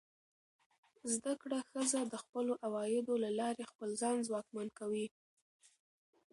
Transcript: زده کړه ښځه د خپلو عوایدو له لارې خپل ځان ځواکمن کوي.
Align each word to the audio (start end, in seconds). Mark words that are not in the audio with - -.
زده 1.13 1.33
کړه 1.41 1.59
ښځه 1.69 1.99
د 2.11 2.13
خپلو 2.23 2.53
عوایدو 2.65 3.13
له 3.23 3.29
لارې 3.39 3.69
خپل 3.71 3.89
ځان 4.01 4.17
ځواکمن 4.27 4.67
کوي. 4.79 5.07